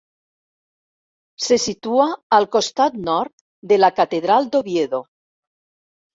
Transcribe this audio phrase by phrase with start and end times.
[1.47, 2.07] Se situa
[2.39, 3.37] al costat nord
[3.75, 5.05] de la Catedral d'Oviedo.